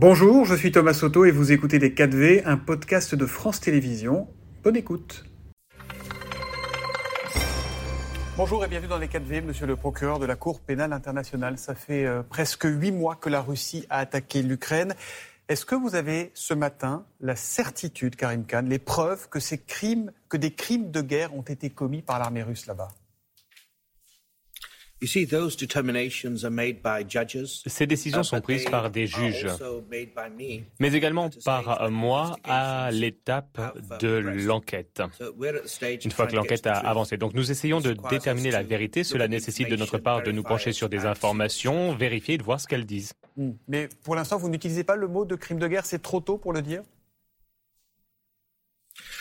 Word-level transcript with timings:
Bonjour, 0.00 0.44
je 0.44 0.54
suis 0.54 0.70
Thomas 0.70 0.94
Soto 0.94 1.24
et 1.24 1.32
vous 1.32 1.50
écoutez 1.50 1.80
Les 1.80 1.90
4V, 1.90 2.42
un 2.44 2.56
podcast 2.56 3.16
de 3.16 3.26
France 3.26 3.58
Télévisions. 3.58 4.28
Bonne 4.62 4.76
écoute. 4.76 5.24
Bonjour 8.36 8.64
et 8.64 8.68
bienvenue 8.68 8.90
dans 8.90 8.98
les 8.98 9.08
4V, 9.08 9.42
monsieur 9.42 9.66
le 9.66 9.74
procureur 9.74 10.20
de 10.20 10.26
la 10.26 10.36
Cour 10.36 10.60
pénale 10.60 10.92
internationale. 10.92 11.58
Ça 11.58 11.74
fait 11.74 12.06
euh, 12.06 12.22
presque 12.22 12.62
huit 12.62 12.92
mois 12.92 13.16
que 13.16 13.28
la 13.28 13.40
Russie 13.40 13.86
a 13.90 13.98
attaqué 13.98 14.40
l'Ukraine. 14.42 14.94
Est-ce 15.48 15.66
que 15.66 15.74
vous 15.74 15.96
avez 15.96 16.30
ce 16.32 16.54
matin 16.54 17.04
la 17.20 17.34
certitude, 17.34 18.14
Karim 18.14 18.44
Khan, 18.46 18.66
les 18.68 18.78
preuves 18.78 19.28
que 19.28 19.40
ces 19.40 19.58
crimes, 19.58 20.12
que 20.28 20.36
des 20.36 20.52
crimes 20.52 20.92
de 20.92 21.00
guerre 21.00 21.34
ont 21.34 21.42
été 21.42 21.70
commis 21.70 22.02
par 22.02 22.20
l'armée 22.20 22.44
russe 22.44 22.66
là-bas? 22.66 22.90
Ces 25.06 25.26
décisions 27.86 28.22
sont 28.22 28.40
prises 28.40 28.64
par 28.64 28.90
des 28.90 29.06
juges, 29.06 29.46
mais 30.80 30.92
également 30.92 31.30
par 31.44 31.90
moi 31.90 32.36
à 32.44 32.90
l'étape 32.90 33.60
de 34.00 34.08
l'enquête, 34.08 35.02
une 36.04 36.10
fois 36.10 36.26
que 36.26 36.36
l'enquête 36.36 36.66
a 36.66 36.78
avancé. 36.78 37.16
Donc 37.16 37.34
nous 37.34 37.50
essayons 37.50 37.80
de 37.80 37.96
déterminer 38.10 38.50
la 38.50 38.62
vérité. 38.62 39.04
Cela 39.04 39.28
nécessite 39.28 39.70
de 39.70 39.76
notre 39.76 39.98
part 39.98 40.22
de 40.22 40.32
nous 40.32 40.42
pencher 40.42 40.72
sur 40.72 40.88
des 40.88 41.06
informations, 41.06 41.94
vérifier 41.94 42.34
et 42.34 42.38
de 42.38 42.42
voir 42.42 42.60
ce 42.60 42.66
qu'elles 42.66 42.86
disent. 42.86 43.12
Hmm. 43.36 43.52
Mais 43.68 43.88
pour 44.02 44.16
l'instant, 44.16 44.36
vous 44.36 44.48
n'utilisez 44.48 44.84
pas 44.84 44.96
le 44.96 45.06
mot 45.06 45.24
de 45.24 45.36
crime 45.36 45.58
de 45.58 45.68
guerre, 45.68 45.86
c'est 45.86 46.02
trop 46.02 46.20
tôt 46.20 46.38
pour 46.38 46.52
le 46.52 46.62
dire? 46.62 46.82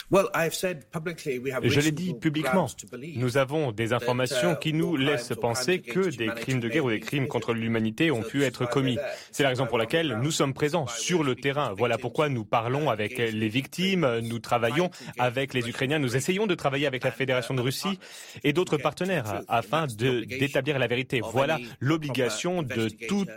Je 0.10 1.80
l'ai 1.82 1.92
dit 1.92 2.14
publiquement. 2.14 2.68
Nous 3.16 3.38
avons 3.38 3.74
des 3.74 3.92
informations 3.92 4.54
uh, 4.54 4.60
qui 4.60 4.72
nous 4.72 4.96
laissent 4.96 5.34
penser 5.40 5.82
que 5.82 6.16
des 6.16 6.28
crimes 6.28 6.62
de 6.62 6.70
guerre 6.70 6.86
ou 6.86 6.90
des 6.90 7.02
crimes 7.02 7.28
contre 7.28 7.54
l'humanité 7.54 8.10
ont 8.10 8.22
pu 8.22 8.44
être 8.44 8.70
commis. 8.70 8.98
C'est 9.32 9.44
la 9.44 9.50
raison 9.50 9.66
pour 9.66 9.78
laquelle 9.78 10.20
nous 10.22 10.32
sommes 10.32 10.54
présents 10.54 10.88
sur 10.88 11.24
le 11.24 11.36
terrain. 11.36 11.74
Voilà 11.78 11.98
pourquoi 11.98 12.30
nous 12.30 12.46
parlons 12.46 12.90
avec 12.90 13.18
les 13.18 13.50
victimes, 13.50 14.20
nous 14.20 14.40
travaillons 14.40 14.90
avec 15.20 15.54
les 15.54 15.68
Ukrainiens, 15.68 16.00
nous 16.00 16.16
essayons 16.16 16.48
de 16.48 16.56
travailler 16.56 16.88
avec 16.88 17.04
la 17.04 17.12
Fédération 17.12 17.54
de 17.54 17.62
Russie 17.62 18.00
et 18.46 18.54
d'autres 18.54 18.78
partenaires 18.78 19.42
afin 19.50 19.88
d'établir 19.88 20.80
la 20.80 20.88
vérité. 20.88 21.20
Voilà 21.22 21.60
l'obligation 21.82 22.64
de, 22.64 22.88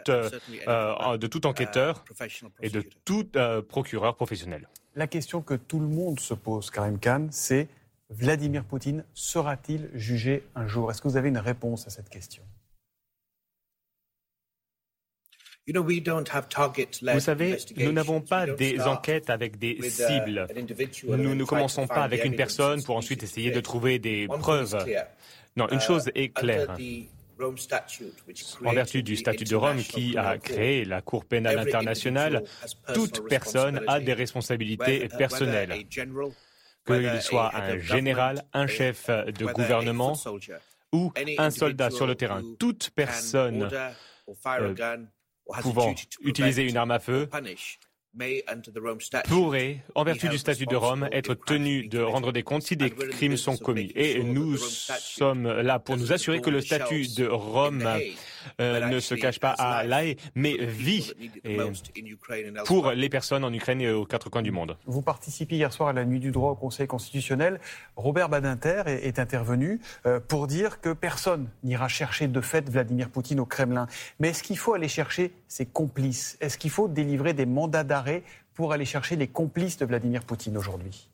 euh, 0.08 1.16
de 1.16 1.26
tout 1.26 1.46
enquêteur 1.46 2.04
et 2.62 2.70
de 2.70 2.84
tout 3.04 3.26
euh, 3.34 3.60
procureur 3.60 4.14
professionnel. 4.14 4.68
La 4.96 5.06
question 5.06 5.41
que 5.41 5.55
tout 5.55 5.78
le 5.78 5.86
monde 5.86 6.19
se 6.19 6.34
pose, 6.34 6.70
Karim 6.70 6.98
Khan, 6.98 7.28
c'est 7.30 7.69
Vladimir 8.10 8.64
Poutine 8.64 9.05
sera-t-il 9.14 9.88
jugé 9.94 10.42
un 10.56 10.66
jour? 10.66 10.91
Est-ce 10.91 11.00
que 11.00 11.06
vous 11.06 11.16
avez 11.16 11.28
une 11.28 11.38
réponse 11.38 11.86
à 11.86 11.91
cette 11.91 12.08
question? 12.08 12.42
Vous 15.69 17.20
savez, 17.20 17.56
nous 17.77 17.92
n'avons 17.92 18.20
pas 18.20 18.47
des 18.47 18.80
enquêtes 18.80 19.30
avec 19.30 19.58
des 19.58 19.77
uh, 19.78 19.91
cibles. 19.91 20.48
Nous 21.06 21.34
ne 21.36 21.44
commençons 21.44 21.86
pas 21.86 22.02
avec 22.02 22.25
une 22.25 22.34
personne 22.34 22.82
pour 22.82 22.97
ensuite 22.97 23.22
essayer 23.22 23.52
de 23.52 23.60
trouver 23.60 24.00
des 24.00 24.27
preuves. 24.27 24.84
Non, 25.56 25.69
une 25.69 25.78
uh, 25.78 25.80
chose 25.80 26.10
est 26.16 26.30
claire. 26.30 26.77
En 28.64 28.72
vertu 28.72 29.02
du 29.02 29.16
statut 29.16 29.44
de 29.44 29.56
Rome 29.56 29.83
qui 29.83 30.16
a 30.16 30.38
créé 30.38 30.84
la 30.84 31.02
Cour 31.02 31.24
pénale 31.24 31.58
internationale, 31.58 32.44
toute 32.94 33.28
personne 33.28 33.82
a 33.86 34.00
des 34.00 34.12
responsabilités 34.12 35.08
personnelles. 35.08 35.84
Qu'il 36.86 37.22
soit 37.22 37.55
un 37.55 37.78
général, 37.78 38.42
un 38.52 38.66
chef 38.66 39.08
de 39.08 39.47
gouvernement 39.52 40.16
ou 40.92 41.12
un 41.38 41.50
soldat 41.50 41.91
sur 41.91 42.06
le 42.06 42.14
terrain, 42.14 42.42
toute 42.58 42.91
personne 42.91 43.69
euh, 44.47 44.97
pouvant 45.60 45.94
utiliser 46.22 46.62
une 46.69 46.77
arme 46.77 46.91
à 46.91 46.98
feu 46.98 47.28
pourrait, 49.27 49.83
en 49.94 50.05
vertu 50.05 50.28
du 50.28 50.39
statut 50.39 50.66
de 50.66 50.77
Rome, 50.77 51.08
être 51.12 51.34
tenu 51.34 51.86
de 51.86 52.00
rendre 52.00 52.33
des 52.33 52.42
comptes 52.42 52.62
si 52.62 52.77
des 52.77 52.91
crimes 52.91 53.37
sont 53.37 53.56
commis. 53.56 53.93
Et 53.94 54.22
nous 54.22 54.56
sommes 54.56 55.47
là 55.47 55.78
pour 55.78 55.97
nous 55.97 56.12
assurer 56.12 56.41
que 56.41 56.50
le 56.50 56.60
statut 56.60 57.06
de 57.16 57.26
Rome 57.26 57.88
euh, 58.60 58.88
ne 58.88 59.00
se 59.00 59.15
cache 59.15 59.38
pas 59.38 59.50
à 59.50 59.84
La 59.84 60.00
mais 60.34 60.56
vit 60.56 61.12
pour 62.65 62.93
les 62.93 63.09
personnes 63.09 63.44
en 63.44 63.53
Ukraine 63.53 63.81
et 63.81 63.91
aux 63.91 64.06
quatre 64.06 64.31
coins 64.31 64.43
du 64.43 64.50
monde. 64.50 64.76
Vous 64.87 65.03
participiez 65.03 65.59
hier 65.59 65.72
soir 65.72 65.91
à 65.91 65.93
la 65.93 66.04
nuit 66.04 66.20
du 66.20 66.31
droit 66.31 66.53
au 66.53 66.56
Conseil 66.56 66.87
constitutionnel. 66.87 67.60
Robert 67.97 68.28
Badinter 68.28 68.82
est, 68.87 69.19
intervenu 69.19 69.81
euh, 70.06 70.19
pour 70.19 70.47
dire 70.47 70.81
que 70.81 70.94
personne 70.94 71.49
n'ira 71.62 71.88
chercher 71.88 72.26
de 72.28 72.41
fait 72.41 72.69
Vladimir 72.70 73.10
Poutine 73.10 73.41
au 73.41 73.44
Kremlin. 73.44 73.87
Mais 74.19 74.31
est-ce 74.31 74.43
qu'il 74.43 74.56
faut 74.56 74.72
aller 74.72 74.88
chercher 74.88 75.32
ses 75.50 75.66
complices. 75.66 76.38
Est-ce 76.41 76.56
qu'il 76.56 76.71
faut 76.71 76.88
délivrer 76.88 77.34
des 77.34 77.44
mandats 77.44 77.84
d'arrêt 77.84 78.22
pour 78.55 78.72
aller 78.72 78.84
chercher 78.87 79.16
les 79.16 79.28
complices 79.28 79.77
de 79.77 79.84
Vladimir 79.84 80.22
Poutine 80.25 80.56
aujourd'hui? 80.56 81.11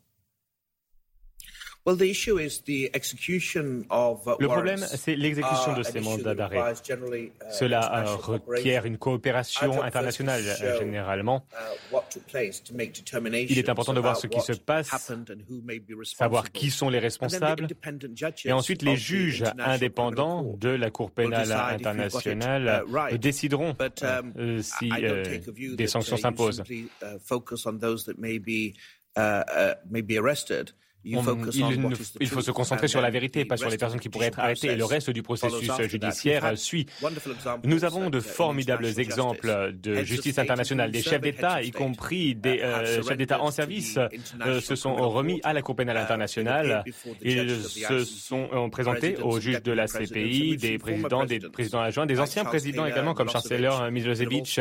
Le 4.41 4.47
problème, 4.47 4.79
c'est 4.79 5.15
l'exécution 5.15 5.77
de 5.77 5.85
ces 5.85 6.01
mandats 6.01 6.35
d'arrêt. 6.35 6.59
Uh, 6.59 7.31
Cela 7.51 8.07
euh, 8.07 8.17
requiert 8.17 8.87
une 8.87 8.99
coopération 8.99 9.83
internationale 9.83 10.43
euh, 10.45 10.79
généralement. 10.81 11.47
Uh, 11.53 11.97
Il 13.49 13.59
est 13.59 13.69
important 13.69 13.95
de 13.95 14.01
voir 14.01 14.17
ce 14.17 14.27
qui 14.27 14.41
se 14.41 14.53
passe, 14.53 14.91
savoir 16.17 16.51
qui 16.51 16.71
sont 16.71 16.89
les 16.89 16.99
responsables, 16.99 17.69
et 18.45 18.53
ensuite 18.53 18.83
les 18.83 18.97
juges 18.97 19.45
indépendants 19.59 20.57
de 20.59 20.71
la 20.71 20.91
Cour 20.91 21.13
pénale 21.13 21.53
internationale 21.53 22.85
uh, 23.13 23.19
décideront 23.19 23.77
si 24.61 24.91
des 25.77 25.87
sanctions 25.87 26.17
s'imposent 26.17 26.65
il, 31.07 32.29
faut 32.29 32.41
se 32.41 32.51
concentrer 32.51 32.89
sur 32.89 33.01
la 33.01 33.11
vérité, 33.11 33.45
pas 33.45 33.57
sur 33.57 33.71
les 33.71 33.79
personnes 33.79 34.01
qui 34.01 34.09
pourraient 34.09 34.27
être 34.27 34.41
arrêtées. 34.41 34.69
Et 34.69 34.77
le 34.77 34.85
reste 34.85 35.11
du 35.11 35.23
processus 35.23 35.71
judiciaire 35.89 36.57
suit. 36.57 36.87
Nous 37.65 37.85
avons 37.85 38.11
de 38.11 38.21
formidables 38.21 38.87
exemples 38.99 39.73
de 39.73 40.03
justice 40.03 40.39
internationale. 40.39 40.91
Des 40.91 41.03
chefs 41.03 41.21
d'État, 41.21 41.63
y 41.63 41.71
compris 41.71 42.35
des 42.35 42.61
euh, 42.61 43.03
chefs 43.03 43.17
d'État 43.17 43.41
en 43.41 43.51
service, 43.51 43.99
euh, 44.45 44.61
se 44.61 44.75
sont 44.75 44.95
remis 44.95 45.41
à 45.45 45.53
la 45.53 45.63
Cour 45.63 45.77
pénale 45.77 45.97
internationale. 45.97 46.85
Ils 47.23 47.63
se 47.63 48.05
sont 48.05 48.71
présentés 48.71 49.17
aux 49.19 49.41
juges 49.41 49.63
de 49.63 49.73
la 49.73 49.87
CPI, 49.87 50.57
des 50.57 50.79
présidents, 50.79 51.25
des 51.25 51.41
présidents 51.41 51.81
adjoints, 51.81 52.07
des 52.07 52.21
anciens 52.21 52.45
présidents 52.45 52.87
également, 52.87 53.15
comme 53.15 53.31
chancellor 53.31 53.91
Milosevic, 53.91 54.61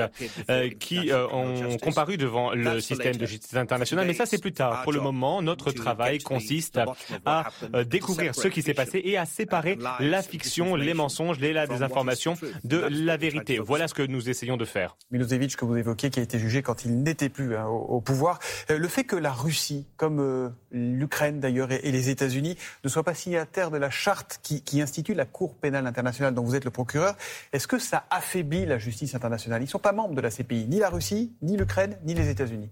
euh, 0.49 0.69
qui 0.79 1.11
ont 1.13 1.77
comparu 1.77 2.17
devant 2.17 2.53
le 2.53 2.79
système 2.79 3.15
de 3.15 3.25
justice 3.25 3.55
internationale. 3.55 4.05
Mais 4.07 4.13
ça, 4.13 4.25
c'est 4.25 4.41
plus 4.41 4.53
tard. 4.53 4.83
Pour 4.83 4.93
le 4.93 5.01
moment, 5.01 5.41
notre 5.41 5.71
travail 5.71 6.19
consiste 6.35 6.79
à 7.25 7.49
euh, 7.73 7.83
découvrir 7.83 8.35
ce 8.35 8.47
qui 8.47 8.61
s'est 8.61 8.73
passé 8.73 9.01
et 9.03 9.17
à 9.17 9.25
séparer 9.25 9.77
la 9.99 10.21
fiction, 10.21 10.75
les 10.75 10.93
mensonges, 10.93 11.39
les 11.39 11.53
la 11.53 11.67
désinformation 11.67 12.35
de 12.63 12.77
la 12.89 13.17
vérité. 13.17 13.59
Voilà 13.59 13.87
ce 13.87 13.93
que 13.93 14.03
nous 14.03 14.29
essayons 14.29 14.57
de 14.57 14.65
faire. 14.65 14.97
Milosevic, 15.11 15.55
que 15.55 15.65
vous 15.65 15.77
évoquiez, 15.77 16.09
qui 16.09 16.19
a 16.19 16.23
été 16.23 16.39
jugé 16.39 16.61
quand 16.61 16.85
il 16.85 17.01
n'était 17.01 17.29
plus 17.29 17.55
hein, 17.55 17.65
au, 17.67 18.01
pouvoir. 18.01 18.39
Euh, 18.69 18.77
le 18.77 18.87
fait 18.87 19.03
que 19.03 19.15
la 19.15 19.31
Russie, 19.31 19.87
comme 19.97 20.19
euh, 20.19 20.49
l'Ukraine 20.71 21.39
d'ailleurs 21.39 21.71
et, 21.71 21.91
les 21.91 22.09
États-Unis, 22.09 22.57
ne 22.83 22.89
soient 22.89 23.03
pas 23.03 23.13
signataires 23.13 23.71
de 23.71 23.77
la 23.77 23.89
charte 23.89 24.39
qui, 24.43 24.61
qui 24.61 24.81
institue 24.81 25.13
la 25.13 25.25
Cour 25.25 25.55
pénale 25.55 25.87
internationale 25.87 26.33
dont 26.33 26.43
vous 26.43 26.55
êtes 26.55 26.65
le 26.65 26.71
procureur, 26.71 27.15
est-ce 27.53 27.67
que 27.67 27.79
ça 27.79 28.05
affaiblit 28.09 28.65
la 28.65 28.77
justice 28.77 29.15
internationale? 29.15 29.61
Ils 29.61 29.65
ne 29.65 29.69
sont 29.69 29.79
pas 29.79 29.93
membres 29.93 30.15
de 30.15 30.21
la 30.21 30.29
CPI, 30.29 30.67
ni 30.67 30.79
la 30.79 30.89
Russie, 30.89 31.33
ni 31.41 31.57
l'Ukraine, 31.57 31.97
ni 32.03 32.13
les 32.13 32.29
États-Unis. 32.29 32.69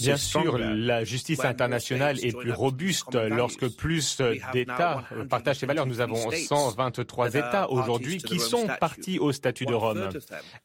Bien 0.00 0.16
sûr, 0.16 0.58
la 0.58 1.04
justice 1.04 1.44
internationale 1.44 2.18
est 2.24 2.36
plus 2.36 2.52
robuste 2.52 3.14
lorsque 3.14 3.68
plus 3.68 4.18
d'États 4.52 5.04
partagent 5.28 5.58
ces 5.58 5.66
valeurs. 5.66 5.86
Nous 5.86 6.00
avons 6.00 6.30
123 6.30 7.34
États 7.34 7.70
aujourd'hui 7.70 8.18
qui 8.18 8.38
sont 8.38 8.66
partis 8.80 9.18
au 9.18 9.32
statut 9.32 9.66
de 9.66 9.74
Rome. 9.74 10.08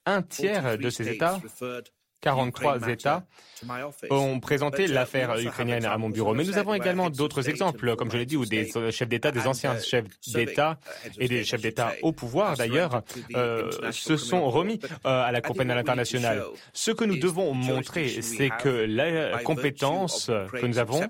Un 0.05 0.21
tiers 0.21 0.77
de 0.77 0.89
ces 0.89 1.09
États 1.09 1.39
43 2.21 2.87
États 2.89 3.25
ont 4.09 4.39
présenté 4.39 4.87
l'affaire 4.87 5.37
ukrainienne 5.39 5.85
à 5.85 5.97
mon 5.97 6.09
bureau. 6.09 6.33
Mais 6.33 6.43
nous 6.43 6.57
avons 6.57 6.73
également 6.73 7.09
d'autres 7.09 7.49
exemples, 7.49 7.95
comme 7.95 8.11
je 8.11 8.17
l'ai 8.17 8.25
dit, 8.25 8.37
où 8.37 8.45
des 8.45 8.69
chefs 8.91 9.09
d'État, 9.09 9.31
des 9.31 9.47
anciens 9.47 9.77
chefs 9.79 10.05
d'État 10.27 10.77
et 11.19 11.27
des 11.27 11.43
chefs 11.43 11.61
d'État 11.61 11.93
au 12.01 12.11
pouvoir 12.11 12.57
d'ailleurs 12.57 13.03
euh, 13.35 13.69
se 13.91 14.17
sont 14.17 14.49
remis 14.49 14.79
euh, 15.05 15.23
à 15.23 15.31
la 15.31 15.41
Cour 15.41 15.55
pénale 15.55 15.77
internationale. 15.77 16.43
Ce 16.73 16.91
que 16.91 17.05
nous 17.05 17.17
devons 17.17 17.53
montrer, 17.53 18.21
c'est 18.21 18.49
que 18.49 18.69
la 18.69 19.39
compétence 19.39 20.27
que 20.27 20.65
nous 20.65 20.79
avons, 20.79 21.01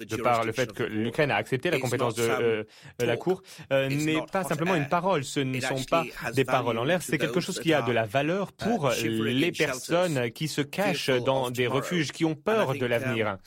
de 0.00 0.16
par 0.16 0.44
le 0.44 0.52
fait 0.52 0.72
que 0.72 0.82
l'Ukraine 0.82 1.30
a 1.30 1.36
accepté 1.36 1.70
la 1.70 1.78
compétence 1.78 2.14
de 2.14 2.22
euh, 2.22 2.64
la 2.98 3.16
Cour, 3.16 3.42
n'est 3.70 4.22
pas 4.32 4.44
simplement 4.44 4.74
une 4.74 4.88
parole. 4.88 5.24
Ce 5.24 5.40
ne 5.40 5.60
sont 5.60 5.82
pas 5.88 6.04
des 6.34 6.44
paroles 6.44 6.78
en 6.78 6.84
l'air. 6.84 7.02
C'est 7.02 7.18
quelque 7.18 7.40
chose 7.40 7.60
qui 7.60 7.72
a 7.74 7.82
de 7.82 7.92
la 7.92 8.04
valeur 8.04 8.52
pour 8.52 8.90
les 9.02 9.52
personnes 9.52 10.29
qui 10.30 10.48
se 10.48 10.60
cachent 10.60 11.10
dans 11.10 11.50
des 11.50 11.66
refuges, 11.66 12.12
qui 12.12 12.24
ont 12.24 12.34
peur 12.34 12.74
de 12.74 12.86
l'avenir. 12.86 13.38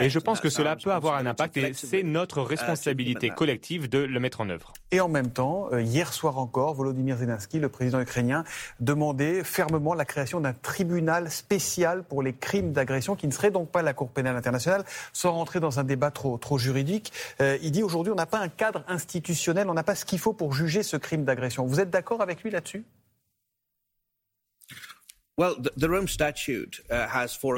Et 0.00 0.10
je 0.10 0.18
pense 0.18 0.40
que 0.40 0.50
cela 0.50 0.76
peut 0.76 0.92
avoir 0.92 1.16
un 1.16 1.26
impact 1.26 1.56
et 1.56 1.72
c'est 1.74 2.02
notre 2.02 2.42
responsabilité 2.42 3.30
collective 3.30 3.88
de 3.88 3.98
le 3.98 4.20
mettre 4.20 4.40
en 4.40 4.48
œuvre. 4.48 4.72
Et 4.90 5.00
en 5.00 5.08
même 5.08 5.30
temps, 5.30 5.68
euh, 5.72 5.80
hier 5.80 6.12
soir 6.12 6.38
encore, 6.38 6.74
Volodymyr 6.74 7.16
Zelensky, 7.16 7.58
le 7.58 7.68
président 7.68 8.00
ukrainien, 8.00 8.44
demandait 8.80 9.42
fermement 9.42 9.94
la 9.94 10.04
création 10.04 10.40
d'un 10.40 10.52
tribunal 10.52 11.30
spécial 11.30 12.02
pour 12.04 12.22
les 12.22 12.34
crimes 12.34 12.72
d'agression 12.72 13.16
qui 13.16 13.26
ne 13.26 13.32
serait 13.32 13.50
donc 13.50 13.70
pas 13.70 13.82
la 13.82 13.94
Cour 13.94 14.10
pénale 14.10 14.36
internationale, 14.36 14.84
sans 15.12 15.32
rentrer 15.32 15.60
dans 15.60 15.80
un 15.80 15.84
débat 15.84 16.10
trop, 16.10 16.36
trop 16.38 16.58
juridique. 16.58 17.12
Euh, 17.40 17.58
il 17.62 17.72
dit 17.72 17.82
aujourd'hui 17.82 18.12
on 18.12 18.16
n'a 18.16 18.26
pas 18.26 18.40
un 18.40 18.48
cadre 18.48 18.84
institutionnel, 18.86 19.68
on 19.70 19.74
n'a 19.74 19.82
pas 19.82 19.94
ce 19.94 20.04
qu'il 20.04 20.18
faut 20.18 20.32
pour 20.32 20.52
juger 20.52 20.82
ce 20.82 20.96
crime 20.96 21.24
d'agression. 21.24 21.64
Vous 21.64 21.80
êtes 21.80 21.90
d'accord 21.90 22.20
avec 22.20 22.42
lui 22.42 22.50
là-dessus? 22.50 22.84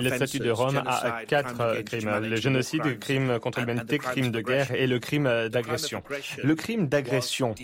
Le 0.00 0.10
statut 0.10 0.38
de 0.38 0.50
Rome 0.50 0.82
a 0.86 1.24
quatre 1.26 1.60
euh, 1.60 1.82
crimes 1.82 2.18
le 2.20 2.36
génocide, 2.36 2.84
le 2.84 2.94
crime 2.94 3.40
contre 3.40 3.60
l'humanité, 3.60 3.96
le 3.96 4.02
crime 4.02 4.30
de 4.30 4.40
guerre 4.40 4.70
et 4.72 4.86
le 4.86 4.98
crime 5.00 5.48
d'agression. 5.48 6.02
Le 6.42 6.54
crime 6.54 6.88
d'agression 6.88 7.54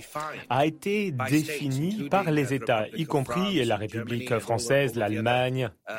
a 0.48 0.66
été 0.66 1.12
défini 1.12 2.08
par 2.08 2.30
les 2.30 2.54
États, 2.54 2.88
y 2.96 3.06
compris 3.06 3.64
la 3.64 3.76
République 3.76 4.38
française, 4.38 4.96
l'Allemagne 4.96 5.70
uh, 5.88 5.92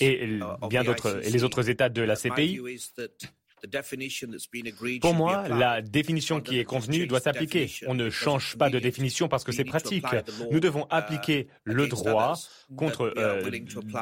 et 0.00 0.40
bien 0.68 0.82
d'autres 0.82 1.20
et 1.22 1.30
les 1.30 1.44
autres 1.44 1.68
États 1.68 1.90
de 1.90 2.02
la 2.02 2.16
CPI. 2.16 2.60
Pour 5.00 5.14
moi, 5.14 5.48
la 5.48 5.82
définition 5.82 6.40
qui 6.40 6.58
est 6.58 6.64
convenue 6.64 7.06
doit 7.06 7.20
s'appliquer. 7.20 7.70
On 7.86 7.94
ne 7.94 8.10
change 8.10 8.56
pas 8.56 8.70
de 8.70 8.78
définition 8.78 9.28
parce 9.28 9.44
que 9.44 9.52
c'est 9.52 9.64
pratique. 9.64 10.06
Nous 10.50 10.60
devons 10.60 10.84
uh, 10.84 10.90
appliquer 10.90 11.48
le 11.64 11.86
droit 11.86 12.38
contre 12.76 13.12
euh, 13.16 13.42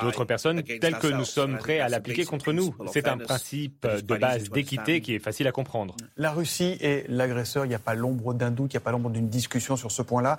d'autres 0.02 0.24
personnes 0.24 0.62
tel 0.62 0.98
que 0.98 1.08
nous 1.08 1.24
sommes 1.24 1.58
prêts 1.58 1.80
à 1.80 1.88
l'appliquer 1.88 2.24
contre 2.24 2.52
nous. 2.52 2.74
C'est 2.92 3.08
un 3.08 3.18
principe 3.18 3.86
de 3.86 4.16
base 4.16 4.50
d'équité 4.50 5.00
qui 5.00 5.14
est 5.14 5.18
facile 5.18 5.46
à 5.46 5.52
comprendre. 5.52 5.96
La 6.16 6.30
Russie 6.30 6.76
est 6.80 7.08
l'agresseur, 7.08 7.64
il 7.64 7.68
n'y 7.68 7.74
a 7.74 7.80
pas 7.80 7.94
l'ombre 7.94 8.34
d'un 8.34 8.50
doute, 8.50 8.72
il 8.72 8.76
n'y 8.76 8.82
a 8.82 8.84
pas 8.84 8.92
l'ombre 8.92 9.10
d'une 9.10 9.28
discussion 9.28 9.76
sur 9.76 9.90
ce 9.90 10.02
point-là. 10.02 10.38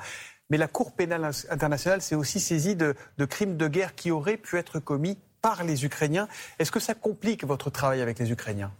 Mais 0.50 0.58
la 0.58 0.68
Cour 0.68 0.96
pénale 0.96 1.30
internationale 1.50 2.02
s'est 2.02 2.16
aussi 2.16 2.40
saisie 2.40 2.76
de, 2.76 2.96
de 3.18 3.26
crimes 3.26 3.56
de 3.56 3.68
guerre 3.68 3.94
qui 3.94 4.10
auraient 4.10 4.38
pu 4.38 4.58
être 4.58 4.80
commis 4.80 5.18
par 5.42 5.64
les 5.64 5.86
Ukrainiens. 5.86 6.28
Est-ce 6.58 6.72
que 6.72 6.80
ça 6.80 6.96
complique 6.96 7.44
votre 7.44 7.70
travail 7.70 8.02
avec 8.02 8.20
les 8.20 8.32
Ukrainiens? 8.32 8.72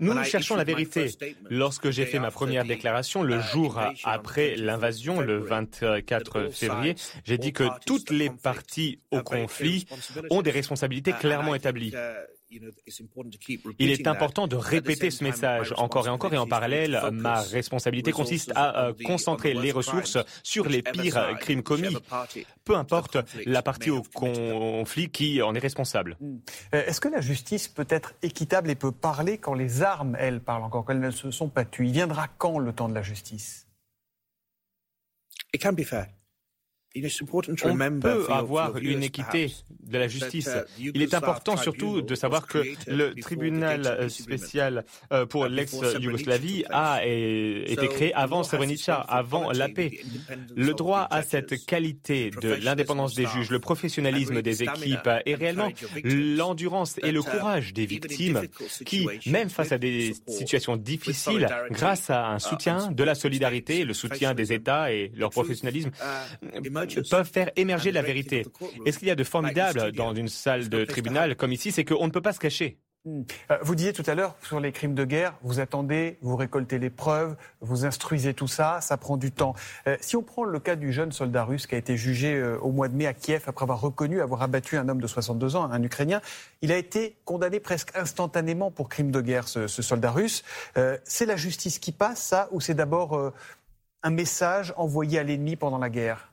Nous 0.00 0.24
cherchons 0.24 0.54
la 0.54 0.64
vérité. 0.64 1.10
Lorsque 1.50 1.90
j'ai 1.90 2.06
fait 2.06 2.18
ma 2.18 2.30
première 2.30 2.64
déclaration, 2.64 3.22
le 3.22 3.38
uh, 3.38 3.42
jour 3.42 3.80
après 4.04 4.54
l'invasion, 4.56 5.20
le 5.20 5.38
24 5.38 6.50
février, 6.50 6.94
j'ai 7.24 7.38
dit 7.38 7.52
que 7.52 7.64
toutes 7.84 8.10
les 8.10 8.30
parties 8.30 9.00
au 9.10 9.22
conflit 9.22 9.86
ont 10.30 10.42
des 10.42 10.50
responsabilités 10.50 11.10
uh, 11.10 11.20
clairement 11.20 11.54
établies. 11.54 11.92
Il 12.50 13.90
est 13.90 14.06
important 14.06 14.46
de 14.46 14.56
répéter 14.56 15.10
ce 15.10 15.22
message 15.22 15.74
encore 15.76 16.06
et 16.06 16.10
encore 16.10 16.32
et 16.32 16.38
en 16.38 16.46
parallèle, 16.46 17.00
ma 17.12 17.40
responsabilité 17.40 18.12
consiste 18.12 18.52
à 18.54 18.86
euh, 18.86 18.92
concentrer 19.04 19.54
les 19.54 19.72
ressources 19.72 20.18
sur 20.42 20.68
les 20.68 20.82
pires 20.82 21.36
crimes 21.40 21.62
commis, 21.62 21.96
peu 22.64 22.76
importe 22.76 23.18
la 23.44 23.62
partie 23.62 23.90
au 23.90 24.02
conflit 24.02 25.10
qui 25.10 25.42
en 25.42 25.54
est 25.54 25.58
responsable. 25.58 26.16
Hmm. 26.20 26.38
Euh, 26.74 26.86
est-ce 26.86 27.00
que 27.00 27.08
la 27.08 27.20
justice 27.20 27.68
peut 27.68 27.86
être 27.88 28.14
équitable 28.22 28.70
et 28.70 28.74
peut 28.74 28.92
parler 28.92 29.38
quand 29.38 29.54
les 29.54 29.82
armes, 29.82 30.16
elles, 30.18 30.40
parlent 30.40 30.62
encore, 30.62 30.84
quand 30.84 30.92
elles 30.92 31.00
ne 31.00 31.10
se 31.10 31.30
sont 31.30 31.48
pas 31.48 31.64
tues? 31.64 31.86
Il 31.86 31.92
viendra 31.92 32.28
quand 32.38 32.58
le 32.58 32.72
temps 32.72 32.88
de 32.88 32.94
la 32.94 33.02
justice? 33.02 33.66
On 36.96 38.00
peut 38.00 38.26
avoir 38.30 38.76
une 38.78 39.02
équité 39.02 39.52
de 39.84 39.98
la 39.98 40.08
justice. 40.08 40.48
Uh, 40.48 40.90
Il 40.94 41.02
est 41.02 41.14
important 41.14 41.56
surtout 41.56 42.02
de 42.02 42.14
savoir 42.14 42.46
que 42.46 42.62
le 42.86 43.14
tribunal 43.14 44.10
spécial 44.10 44.84
euh, 45.12 45.26
pour 45.26 45.46
l'ex-Yougoslavie 45.46 46.64
a 46.70 47.04
été 47.04 47.88
créé 47.88 48.14
avant 48.14 48.42
Srebrenica, 48.42 48.96
avant 48.96 49.50
la 49.52 49.68
paix. 49.68 49.98
Le 50.56 50.72
droit 50.74 51.06
à 51.10 51.22
cette 51.22 51.64
qualité 51.66 52.30
de 52.30 52.52
l'indépendance 52.54 53.14
des 53.14 53.26
juges, 53.26 53.50
le 53.50 53.60
professionnalisme 53.60 54.42
des 54.42 54.62
équipes 54.62 55.08
et 55.26 55.34
réellement 55.34 55.70
l'endurance 56.04 56.98
et 57.02 57.12
le 57.12 57.20
uh, 57.20 57.24
courage 57.24 57.72
des 57.72 57.86
victimes 57.86 58.42
qui, 58.84 59.08
même 59.26 59.50
face 59.50 59.72
à 59.72 59.78
des 59.78 60.14
situations 60.26 60.76
difficiles, 60.76 61.48
grâce 61.70 62.10
à 62.10 62.26
un 62.26 62.36
uh, 62.36 62.40
soutien 62.40 62.90
de 62.90 63.04
la 63.04 63.14
solidarité, 63.14 63.84
le 63.84 63.94
soutien 63.94 64.34
des 64.34 64.52
États 64.52 64.92
et 64.92 65.12
leur 65.16 65.30
professionnalisme, 65.30 65.90
peuvent 67.10 67.30
faire 67.30 67.50
émerger 67.56 67.92
la 67.92 68.02
vérité. 68.02 68.46
Et 68.86 68.92
ce 68.92 68.98
qu'il 68.98 69.08
y 69.08 69.10
a 69.10 69.16
de 69.16 69.24
formidable 69.24 69.92
dans 69.92 70.14
une 70.14 70.28
salle 70.28 70.68
de 70.68 70.84
tribunal 70.84 71.36
comme 71.36 71.52
ici, 71.52 71.72
c'est 71.72 71.84
qu'on 71.84 72.06
ne 72.06 72.12
peut 72.12 72.22
pas 72.22 72.32
se 72.32 72.40
cacher? 72.40 72.78
Hmm. 73.04 73.22
Euh, 73.52 73.58
vous 73.62 73.76
disiez 73.76 73.92
tout 73.92 74.02
à 74.06 74.14
l'heure 74.16 74.34
sur 74.42 74.58
les 74.58 74.72
crimes 74.72 74.94
de 74.94 75.04
guerre, 75.04 75.34
vous 75.42 75.60
attendez, 75.60 76.18
vous 76.20 76.34
récoltez 76.34 76.80
les 76.80 76.90
preuves, 76.90 77.36
vous 77.60 77.86
instruisez 77.86 78.34
tout 78.34 78.48
ça, 78.48 78.80
ça 78.80 78.96
prend 78.96 79.16
du 79.16 79.30
temps. 79.30 79.54
Euh, 79.86 79.96
si 80.00 80.16
on 80.16 80.22
prend 80.22 80.42
le 80.42 80.58
cas 80.58 80.74
du 80.74 80.92
jeune 80.92 81.12
soldat 81.12 81.44
russe 81.44 81.68
qui 81.68 81.76
a 81.76 81.78
été 81.78 81.96
jugé 81.96 82.34
euh, 82.34 82.58
au 82.58 82.72
mois 82.72 82.88
de 82.88 82.96
mai 82.96 83.06
à 83.06 83.14
Kiev 83.14 83.44
après 83.46 83.62
avoir 83.62 83.80
reconnu 83.80 84.20
avoir 84.20 84.42
abattu 84.42 84.76
un 84.76 84.88
homme 84.88 85.00
de 85.00 85.06
62 85.06 85.54
ans, 85.54 85.70
un 85.70 85.82
Ukrainien, 85.82 86.20
il 86.60 86.72
a 86.72 86.76
été 86.76 87.16
condamné 87.24 87.60
presque 87.60 87.96
instantanément 87.96 88.72
pour 88.72 88.88
crime 88.88 89.12
de 89.12 89.20
guerre, 89.20 89.46
ce, 89.46 89.68
ce 89.68 89.80
soldat 89.80 90.10
russe. 90.10 90.42
c'est 91.04 91.26
la 91.26 91.36
justice 91.36 91.78
qui 91.78 91.92
passe, 91.92 92.20
ça, 92.20 92.48
ou 92.50 92.60
c'est 92.60 92.74
d'abord 92.74 93.32
un 94.02 94.10
message 94.10 94.74
envoyé 94.76 95.18
à 95.18 95.22
l'ennemi 95.22 95.56
pendant 95.56 95.78
la 95.78 95.90
guerre? 95.90 96.32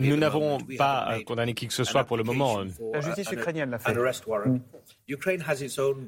Nous 0.00 0.16
n'avons 0.16 0.58
pas 0.76 1.18
condamné 1.24 1.54
qui 1.54 1.66
que 1.66 1.72
ce 1.72 1.84
soit 1.84 2.04
pour 2.04 2.16
le 2.16 2.24
moment. 2.24 2.62
La 2.92 3.00
justice 3.00 3.30
ukrainienne 3.32 3.70
l'a 3.70 3.78
fait. 3.78 3.94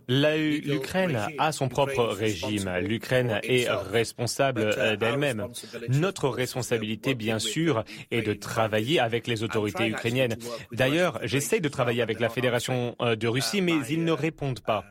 L'Ukraine 0.08 1.18
a 1.38 1.52
son 1.52 1.68
propre 1.68 2.04
régime. 2.04 2.70
L'Ukraine 2.80 3.40
est 3.42 3.70
responsable 3.70 4.62
uh, 4.62 4.78
euh, 4.78 4.96
d'elle-même. 4.96 5.46
Notre 5.88 6.28
responsabilité, 6.28 7.14
bien 7.14 7.38
sûr, 7.38 7.84
est 8.10 8.22
de 8.22 8.34
travailler 8.34 9.00
avec 9.00 9.26
les 9.26 9.42
autorités 9.42 9.86
ukrainiennes. 9.86 10.36
D'ailleurs, 10.72 11.20
j'essaie 11.22 11.60
de 11.60 11.68
travailler 11.68 12.02
avec 12.02 12.20
la 12.20 12.28
Fédération 12.28 12.96
euh, 13.00 13.16
de 13.16 13.28
Russie, 13.28 13.58
uh, 13.58 13.62
mais 13.62 13.74
ils 13.88 14.04
ne 14.04 14.12
répondent 14.12 14.60
pas. 14.60 14.84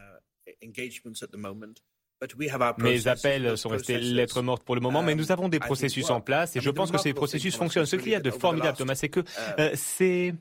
Mes 2.79 3.07
appels 3.07 3.57
sont 3.57 3.69
restés 3.69 3.99
lettres 3.99 4.41
mortes 4.41 4.63
pour 4.63 4.75
le 4.75 4.81
moment, 4.81 5.03
mais 5.03 5.13
nous 5.13 5.31
avons 5.31 5.49
des 5.49 5.59
processus 5.59 6.09
en 6.09 6.21
place 6.21 6.55
et 6.55 6.61
je 6.61 6.69
pense 6.69 6.91
que 6.91 6.97
ces 6.97 7.13
processus 7.13 7.55
fonctionnent. 7.55 7.85
Ce 7.85 7.95
qu'il 7.95 8.11
y 8.11 8.15
a 8.15 8.19
de 8.19 8.31
formidable, 8.31 8.77
Thomas, 8.77 8.95
c'est 8.95 9.09
que 9.09 9.23
euh, 9.59 9.71
c'est 9.75 10.33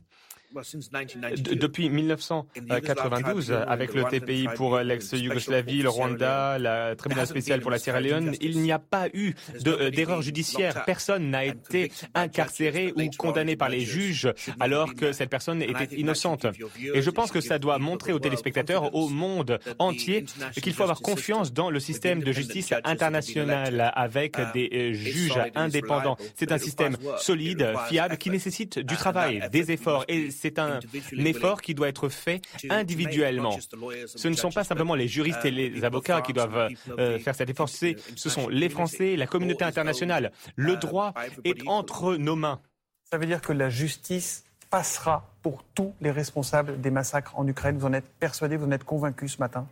depuis 0.56 1.90
1992, 1.90 3.52
avec 3.52 3.94
le 3.94 4.04
TPI 4.04 4.48
pour 4.54 4.78
l'ex-Yougoslavie, 4.78 5.82
le 5.82 5.88
Rwanda, 5.88 6.58
la 6.58 6.96
tribunal 6.96 7.26
spécial 7.26 7.60
pour 7.60 7.70
la 7.70 7.78
Sierra 7.78 8.00
Leone, 8.00 8.34
il 8.40 8.60
n'y 8.60 8.72
a 8.72 8.78
pas 8.78 9.08
eu 9.12 9.34
d'erreur 9.60 10.22
judiciaire. 10.22 10.84
Personne 10.84 11.30
n'a 11.30 11.44
été 11.44 11.92
incarcéré 12.14 12.92
ou 12.96 13.02
condamné 13.16 13.56
par 13.56 13.68
les 13.68 13.80
juges 13.80 14.32
alors 14.60 14.94
que 14.94 15.12
cette 15.12 15.30
personne 15.30 15.62
était 15.62 15.96
innocente. 15.96 16.46
Et 16.94 17.02
je 17.02 17.10
pense 17.10 17.30
que 17.30 17.40
ça 17.40 17.58
doit 17.58 17.78
montrer 17.78 18.12
aux 18.12 18.18
téléspectateurs, 18.18 18.94
au 18.94 19.08
monde 19.08 19.58
entier, 19.78 20.24
qu'il 20.62 20.72
faut 20.72 20.82
avoir 20.82 21.00
confiance 21.00 21.52
dans 21.52 21.70
le 21.70 21.80
système 21.80 22.22
de 22.22 22.32
justice 22.32 22.72
international 22.84 23.92
avec 23.94 24.36
des 24.52 24.70
euh, 24.72 24.92
juges 24.92 25.38
indépendants. 25.54 26.16
C'est 26.34 26.52
un 26.52 26.58
système 26.58 26.96
solide, 27.18 27.72
fiable, 27.88 28.16
qui 28.16 28.30
nécessite 28.30 28.78
du 28.78 28.96
travail, 28.96 29.42
des 29.52 29.70
efforts 29.72 30.04
et 30.08 30.30
c'est 30.30 30.45
un 30.58 30.80
effort 31.18 31.60
qui 31.62 31.74
doit 31.74 31.88
être 31.88 32.08
fait 32.08 32.40
individuellement. 32.70 33.58
Ce 34.06 34.28
ne 34.28 34.34
sont 34.34 34.50
pas 34.50 34.64
simplement 34.64 34.94
les 34.94 35.08
juristes 35.08 35.44
et 35.44 35.50
les 35.50 35.84
avocats 35.84 36.22
qui 36.22 36.32
doivent 36.32 36.68
euh, 36.98 37.18
faire 37.18 37.34
cet 37.34 37.50
effort, 37.50 37.68
ce 37.68 37.94
sont 38.16 38.48
les 38.48 38.68
Français, 38.68 39.16
la 39.16 39.26
communauté 39.26 39.64
internationale. 39.64 40.32
Le 40.54 40.76
droit 40.76 41.14
est 41.44 41.66
entre 41.66 42.16
nos 42.16 42.36
mains. 42.36 42.60
Ça 43.04 43.18
veut 43.18 43.26
dire 43.26 43.40
que 43.40 43.52
la 43.52 43.70
justice 43.70 44.44
passera 44.70 45.30
pour 45.42 45.62
tous 45.74 45.94
les 46.00 46.10
responsables 46.10 46.80
des 46.80 46.90
massacres 46.90 47.38
en 47.38 47.46
Ukraine. 47.46 47.78
Vous 47.78 47.86
en 47.86 47.92
êtes 47.92 48.08
persuadé, 48.18 48.56
vous 48.56 48.66
en 48.66 48.72
êtes 48.72 48.84
convaincu 48.84 49.28
ce 49.28 49.38
matin 49.38 49.66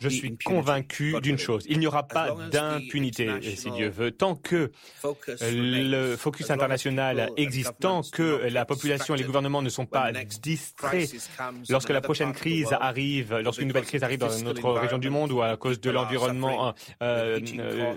je 0.00 0.08
suis 0.08 0.36
convaincu 0.38 1.14
d'une 1.22 1.38
chose. 1.38 1.64
Il 1.68 1.78
n'y 1.78 1.86
aura 1.86 2.06
pas 2.06 2.34
d'impunité, 2.50 3.30
si 3.56 3.70
Dieu 3.70 3.88
veut. 3.88 4.10
Tant 4.10 4.36
que 4.36 4.70
le 5.42 6.16
focus 6.16 6.50
international 6.50 7.30
existe, 7.36 7.74
tant 7.80 8.02
que 8.02 8.46
la 8.48 8.64
population 8.64 9.14
et 9.14 9.18
les 9.18 9.24
gouvernements 9.24 9.62
ne 9.62 9.68
sont 9.68 9.86
pas 9.86 10.12
distraits, 10.42 11.14
lorsque 11.68 11.90
la 11.90 12.00
prochaine 12.00 12.32
crise 12.32 12.74
arrive, 12.78 13.36
lorsqu'une 13.38 13.68
nouvelle 13.68 13.84
crise 13.84 14.02
arrive 14.02 14.20
dans 14.20 14.38
notre 14.40 14.70
région 14.72 14.98
du 14.98 15.10
monde 15.10 15.32
ou 15.32 15.42
à 15.42 15.56
cause 15.56 15.80
de 15.80 15.90
l'environnement 15.90 16.74
euh, 17.02 17.40
euh, 17.58 17.94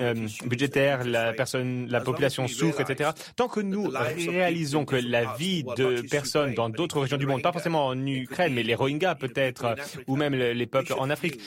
euh, 0.00 0.14
budgétaire, 0.46 1.04
la, 1.04 1.32
personne, 1.32 1.88
la 1.88 2.00
population 2.00 2.46
souffre, 2.48 2.80
etc. 2.80 3.10
Tant 3.36 3.48
que 3.48 3.60
nous 3.60 3.90
réalisons 3.90 4.84
que 4.84 4.96
la 4.96 5.34
vie 5.34 5.64
de 5.76 6.02
personnes 6.08 6.54
dans 6.54 6.68
d'autres 6.68 7.00
régions 7.00 7.16
du 7.16 7.26
monde, 7.26 7.42
pas 7.42 7.52
forcément 7.52 7.86
en 7.86 8.06
Ukraine, 8.06 8.54
mais 8.54 8.62
les 8.62 8.74
Rohingyas 8.74 9.14
peut-être, 9.14 9.61
autres, 9.64 9.82
ou 10.06 10.16
même 10.16 10.34
les 10.34 10.66
peuples 10.66 10.94
en 10.98 11.10
Afrique. 11.10 11.40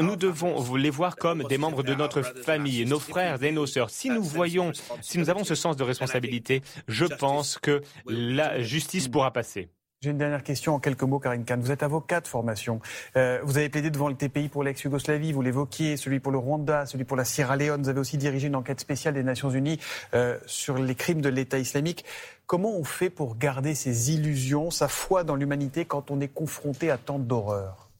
Nous 0.00 0.16
devons 0.16 0.74
les 0.76 0.90
voir 0.90 1.16
comme 1.16 1.44
des 1.44 1.58
membres 1.58 1.82
de 1.82 1.94
notre 1.94 2.22
famille, 2.22 2.84
nos 2.86 3.00
frères 3.00 3.42
et 3.42 3.52
nos 3.52 3.66
sœurs. 3.66 3.90
Si 3.90 4.10
nous 4.10 4.22
voyons, 4.22 4.72
si 5.00 5.18
nous 5.18 5.30
avons 5.30 5.44
ce 5.44 5.54
sens 5.54 5.76
de 5.76 5.84
responsabilité, 5.84 6.62
je 6.88 7.04
pense 7.04 7.58
que 7.58 7.82
la 8.06 8.62
justice 8.62 9.08
pourra 9.08 9.32
passer. 9.32 9.68
J'ai 10.02 10.10
une 10.10 10.18
dernière 10.18 10.44
question 10.44 10.74
en 10.74 10.78
quelques 10.78 11.04
mots, 11.04 11.18
Karine 11.18 11.46
Kahn. 11.46 11.58
Vous 11.58 11.70
êtes 11.70 11.82
avocat 11.82 12.20
de 12.20 12.26
formation. 12.26 12.80
Euh, 13.16 13.40
vous 13.42 13.56
avez 13.56 13.70
plaidé 13.70 13.90
devant 13.90 14.10
le 14.10 14.14
TPI 14.14 14.50
pour 14.50 14.62
l'ex-Yougoslavie, 14.62 15.32
vous 15.32 15.40
l'évoquiez, 15.40 15.96
celui 15.96 16.20
pour 16.20 16.32
le 16.32 16.38
Rwanda, 16.38 16.84
celui 16.84 17.04
pour 17.04 17.16
la 17.16 17.24
Sierra 17.24 17.56
Leone. 17.56 17.82
Vous 17.82 17.88
avez 17.88 18.00
aussi 18.00 18.18
dirigé 18.18 18.48
une 18.48 18.56
enquête 18.56 18.78
spéciale 18.78 19.14
des 19.14 19.22
Nations 19.22 19.48
Unies 19.48 19.80
euh, 20.12 20.38
sur 20.44 20.76
les 20.76 20.94
crimes 20.94 21.22
de 21.22 21.30
l'État 21.30 21.58
islamique. 21.58 22.04
Comment 22.46 22.76
on 22.76 22.84
fait 22.84 23.08
pour 23.08 23.38
garder 23.38 23.74
ses 23.74 24.12
illusions, 24.12 24.70
sa 24.70 24.86
foi 24.86 25.24
dans 25.24 25.34
l'humanité 25.34 25.86
quand 25.86 26.10
on 26.10 26.20
est 26.20 26.28
confronté 26.28 26.90
à 26.90 26.98
tant 26.98 27.18
d'horreurs? 27.18 27.90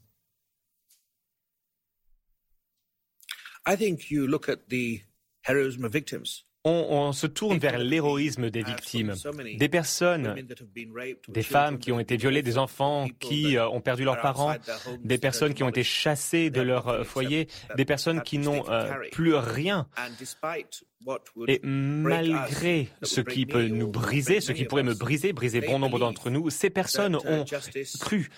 I 3.66 3.74
think 3.74 4.10
you 4.10 4.26
look 4.26 4.50
at 4.50 4.68
the 4.68 5.00
heroism 5.48 5.84
of 5.86 5.92
victims 5.92 6.44
on, 6.66 7.12
se 7.12 7.26
tourne 7.26 7.58
vers 7.58 7.78
l'héroïsme 7.78 8.50
des 8.50 8.62
victimes, 8.62 9.14
des 9.56 9.68
personnes, 9.68 10.34
des 11.28 11.42
femmes 11.42 11.78
qui 11.78 11.92
ont 11.92 12.00
été 12.00 12.16
violées, 12.16 12.42
des 12.42 12.58
enfants 12.58 13.06
qui 13.20 13.56
euh, 13.56 13.68
ont 13.68 13.80
perdu 13.80 14.04
leurs 14.04 14.20
parents, 14.20 14.54
des 15.02 15.18
personnes 15.18 15.54
qui 15.54 15.62
ont 15.62 15.68
été 15.68 15.82
chassées 15.82 16.50
de 16.50 16.60
leur 16.60 16.88
euh, 16.88 17.04
foyer, 17.04 17.48
des 17.76 17.84
personnes 17.84 18.22
qui 18.22 18.38
n'ont 18.38 18.64
euh, 18.68 18.90
plus 19.12 19.34
rien. 19.34 19.86
Et 21.46 21.60
malgré 21.62 22.88
ce 23.02 23.20
qui 23.20 23.46
peut 23.46 23.68
nous 23.68 23.86
briser, 23.86 24.40
ce 24.40 24.52
qui 24.52 24.64
pourrait 24.64 24.82
me 24.82 24.94
briser, 24.94 25.32
briser 25.32 25.60
bon 25.60 25.78
nombre 25.78 25.98
d'entre 25.98 26.30
nous, 26.30 26.50
ces 26.50 26.70
personnes 26.70 27.16
ont 27.16 27.44
cru. 28.00 28.28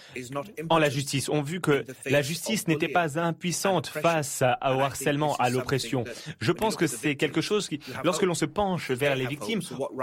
en 0.69 0.79
la 0.79 0.91
justice, 0.91 1.29
ont 1.29 1.43
vu 1.43 1.61
que 1.61 1.85
la 2.05 2.21
justice 2.21 2.69
n'était 2.69 2.89
pas 2.89 3.19
impuissante 3.19 3.87
face 3.87 4.43
au 4.43 4.81
harcèlement, 4.81 5.37
à 5.37 5.49
l'oppression. 5.51 6.05
Je 6.41 6.53
pense 6.53 6.77
que 6.77 6.87
c'est 6.87 7.17
quelque 7.17 7.41
chose 7.41 7.69
qui, 7.69 7.81
lorsque 8.19 8.27
l'on 8.27 8.35
se 8.35 8.45
penche 8.45 8.91
vers 8.91 9.15
les 9.15 9.27
victimes, 9.27 9.61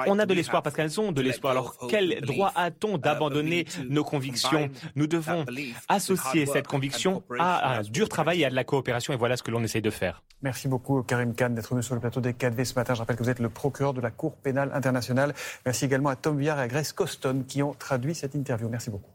on 0.07 0.19
a 0.19 0.25
de 0.25 0.33
l'espoir 0.33 0.63
parce 0.63 0.75
qu'elles 0.75 0.99
ont 0.99 1.11
de 1.11 1.21
l'espoir. 1.21 1.51
Alors 1.51 1.75
quel 1.89 2.21
droit 2.21 2.51
a-t-on 2.55 2.97
d'abandonner 2.97 3.65
nos 3.89 4.03
convictions? 4.03 4.69
Nous 4.95 5.07
devons 5.07 5.45
associer 5.89 6.45
cette 6.45 6.67
conviction 6.67 7.23
à 7.39 7.79
un 7.79 7.81
dur 7.81 8.09
travail 8.09 8.41
et 8.41 8.45
à 8.45 8.49
de 8.49 8.55
la 8.55 8.63
coopération 8.63 9.13
et 9.13 9.17
voilà 9.17 9.37
ce 9.37 9.43
que 9.43 9.51
l'on 9.51 9.63
essaye 9.63 9.81
de 9.81 9.89
faire. 9.89 10.23
Merci 10.41 10.67
beaucoup 10.67 11.01
Karim 11.03 11.33
Khan 11.33 11.49
d'être 11.49 11.69
venu 11.69 11.83
sur 11.83 11.95
le 11.95 12.01
plateau 12.01 12.21
des 12.21 12.33
4V 12.33 12.65
ce 12.65 12.75
matin. 12.75 12.93
Je 12.93 12.99
rappelle 12.99 13.15
que 13.15 13.23
vous 13.23 13.29
êtes 13.29 13.39
le 13.39 13.49
procureur 13.49 13.93
de 13.93 14.01
la 14.01 14.11
Cour 14.11 14.35
pénale 14.35 14.71
internationale. 14.73 15.33
Merci 15.65 15.85
également 15.85 16.09
à 16.09 16.15
Tom 16.15 16.37
Viard 16.37 16.59
et 16.59 16.63
à 16.63 16.67
Grace 16.67 16.93
Coston 16.93 17.43
qui 17.45 17.63
ont 17.63 17.73
traduit 17.73 18.15
cette 18.15 18.35
interview. 18.35 18.69
Merci 18.69 18.89
beaucoup. 18.89 19.14